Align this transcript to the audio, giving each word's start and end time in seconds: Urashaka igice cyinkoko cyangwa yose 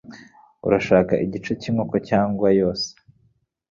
Urashaka 0.67 1.13
igice 1.25 1.51
cyinkoko 1.61 1.95
cyangwa 2.09 2.47
yose 2.59 2.87